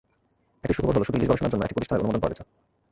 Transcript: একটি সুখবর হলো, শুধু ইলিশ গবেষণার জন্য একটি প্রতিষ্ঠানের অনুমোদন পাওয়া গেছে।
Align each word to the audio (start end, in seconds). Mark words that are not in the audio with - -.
একটি 0.65 0.75
সুখবর 0.77 0.95
হলো, 0.95 1.05
শুধু 1.07 1.17
ইলিশ 1.19 1.27
গবেষণার 1.31 1.51
জন্য 1.53 1.63
একটি 1.65 1.75
প্রতিষ্ঠানের 1.75 2.01
অনুমোদন 2.01 2.21
পাওয়া 2.21 2.33
গেছে। 2.33 2.43